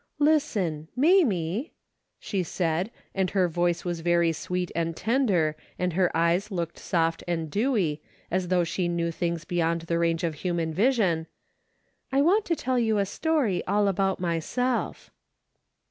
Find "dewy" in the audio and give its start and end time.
7.51-8.01